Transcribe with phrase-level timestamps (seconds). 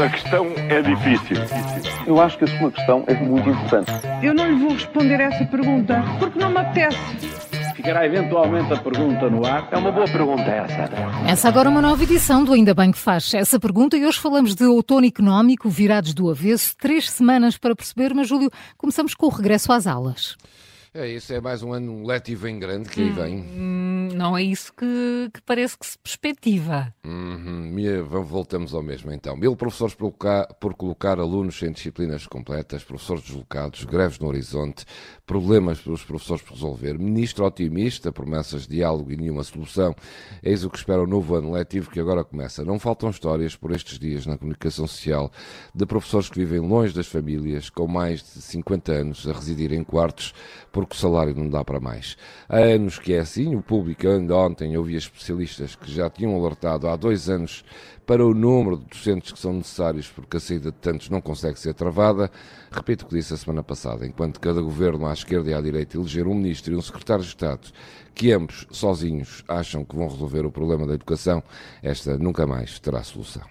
[0.00, 1.36] A questão é difícil.
[2.06, 3.90] Eu acho que a sua questão é muito importante.
[4.22, 6.98] Eu não lhe vou responder essa pergunta porque não me apetece.
[7.76, 9.68] Ficará eventualmente a pergunta no ar.
[9.70, 10.88] É uma boa pergunta essa.
[11.18, 14.54] Começa agora uma nova edição do Ainda Bem que faz essa pergunta e hoje falamos
[14.54, 19.30] de outono económico, virados do avesso, três semanas para perceber, mas Júlio, começamos com o
[19.30, 20.34] regresso às aulas.
[20.92, 23.36] É isso, é mais um ano letivo em grande que aí vem.
[23.36, 26.94] Hum, não é isso que, que parece que se perspectiva.
[27.04, 27.72] Uhum,
[28.24, 29.36] voltamos ao mesmo então.
[29.36, 34.84] Mil professores por colocar, por colocar alunos sem disciplinas completas, professores deslocados, greves no horizonte,
[35.26, 39.94] problemas para os professores por resolver, ministro otimista, promessas de diálogo e nenhuma solução.
[40.42, 42.64] Eis o que espera o novo ano letivo que agora começa.
[42.64, 45.30] Não faltam histórias por estes dias na comunicação social
[45.74, 49.84] de professores que vivem longe das famílias, com mais de 50 anos, a residir em
[49.84, 50.34] quartos
[50.72, 52.16] porque o salário não dá para mais.
[52.48, 56.88] Há anos que é assim, o público ainda ontem ouvia especialistas que já tinham alertado
[56.88, 57.64] há dois anos
[58.06, 61.58] para o número de docentes que são necessários porque a saída de tantos não consegue
[61.58, 62.30] ser travada.
[62.70, 65.96] Repito o que disse a semana passada, enquanto cada governo à esquerda e à direita
[65.96, 67.68] eleger um ministro e um secretário de Estado
[68.14, 71.42] que ambos sozinhos acham que vão resolver o problema da educação,
[71.82, 73.42] esta nunca mais terá solução.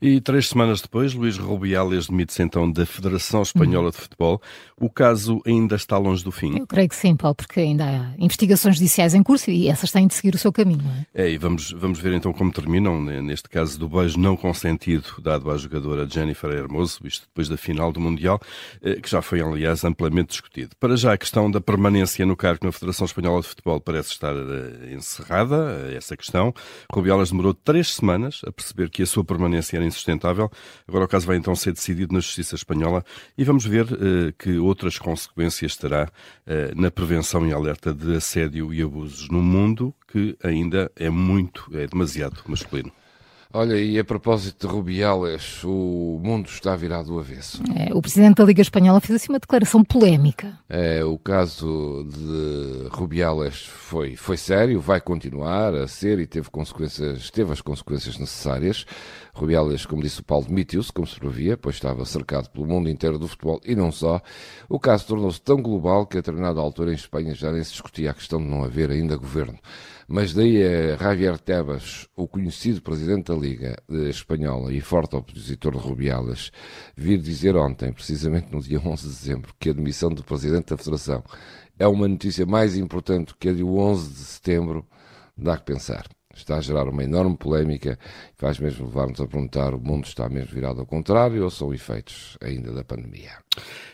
[0.00, 4.40] E três semanas depois, Luís Rubiales demite-se então da Federação Espanhola de Futebol.
[4.76, 6.58] O caso ainda está longe do fim?
[6.58, 10.06] Eu creio que sim, Paulo, porque ainda há investigações judiciais em curso e essas têm
[10.06, 11.06] de seguir o seu caminho, não é?
[11.26, 15.04] É, e vamos, vamos ver então como terminam, né, neste caso do beijo não consentido
[15.20, 18.40] dado à jogadora Jennifer Hermoso, isto depois da final do Mundial,
[18.82, 20.70] eh, que já foi, aliás, amplamente discutido.
[20.78, 24.34] Para já, a questão da permanência no cargo na Federação Espanhola de Futebol parece estar
[24.34, 26.54] eh, encerrada, eh, essa questão.
[26.92, 30.50] Rubiales demorou três semanas a perceber que a sua permanência era insustentável.
[30.86, 33.04] Agora o caso vai então ser decidido na Justiça Espanhola
[33.36, 33.86] e vamos ver
[34.38, 36.10] que outras consequências terá
[36.74, 39.77] na prevenção e alerta de assédio e abusos no mundo,
[40.10, 42.92] que ainda é muito, é demasiado masculino.
[43.50, 47.62] Olha, e a propósito de Rubiales, o mundo está virado do avesso.
[47.74, 50.58] É, o presidente da Liga Espanhola fez assim uma declaração polémica.
[50.68, 57.30] É, o caso de Rubiales foi, foi sério, vai continuar a ser e teve consequências,
[57.30, 58.84] teve as consequências necessárias.
[59.32, 63.18] Rubiales, como disse o Paulo, demitiu-se, como se previa, pois estava cercado pelo mundo inteiro
[63.18, 64.20] do futebol e não só.
[64.68, 68.10] O caso tornou-se tão global que a determinada altura em Espanha já nem se discutia
[68.10, 69.58] a questão de não haver ainda governo.
[70.10, 73.76] Mas daí a Javier Tebas, o conhecido presidente da Liga
[74.08, 76.50] Espanhola e forte opositor de Rubiales,
[76.96, 80.78] vir dizer ontem, precisamente no dia 11 de dezembro, que a demissão do presidente da
[80.78, 81.22] Federação
[81.78, 84.86] é uma notícia mais importante que a de 11 de setembro,
[85.36, 86.06] dá que pensar
[86.38, 87.98] está a gerar uma enorme polémica
[88.36, 91.72] e faz mesmo levar-nos a perguntar: o mundo está mesmo virado ao contrário ou são
[91.74, 93.32] efeitos ainda da pandemia?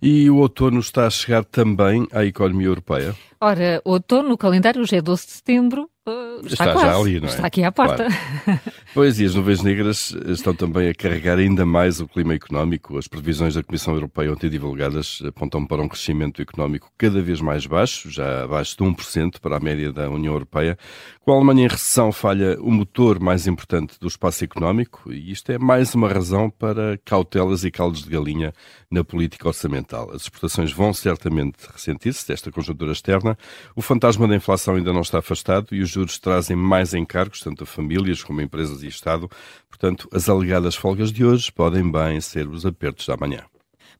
[0.00, 3.14] E o outono está a chegar também à economia europeia?
[3.40, 7.28] Ora, outono, no calendário já é 12 de setembro, uh, está, está já ali, não
[7.28, 7.30] é?
[7.30, 8.06] Está aqui à porta.
[8.44, 8.60] Claro.
[8.96, 12.96] Pois, e as nuvens negras estão também a carregar ainda mais o clima económico.
[12.96, 17.66] As previsões da Comissão Europeia ontem divulgadas apontam para um crescimento económico cada vez mais
[17.66, 20.78] baixo, já abaixo de 1% para a média da União Europeia.
[21.20, 25.52] Com a Alemanha em recessão, falha o motor mais importante do espaço económico, e isto
[25.52, 28.54] é mais uma razão para cautelas e caldos de galinha
[28.90, 30.10] na política orçamental.
[30.14, 33.36] As exportações vão certamente ressentir-se desta conjuntura externa.
[33.74, 37.64] O fantasma da inflação ainda não está afastado e os juros trazem mais encargos, tanto
[37.64, 39.28] a famílias como a empresas e Estado.
[39.68, 43.40] Portanto, as alegadas folgas de hoje podem bem ser os apertos da manhã.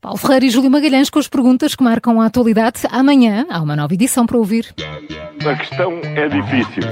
[0.01, 2.83] Paulo Ferreira e Júlio Magalhães com as perguntas que marcam a atualidade.
[2.91, 4.75] Amanhã há uma nova edição para ouvir.
[5.45, 6.83] A questão é difícil.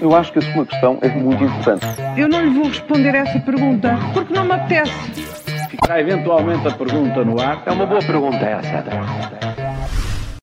[0.00, 1.86] Eu acho que a sua questão é muito importante.
[2.16, 4.92] Eu não lhe vou responder essa pergunta porque não me apetece.
[5.70, 7.62] Ficará eventualmente a pergunta no ar.
[7.66, 9.43] É uma boa pergunta essa.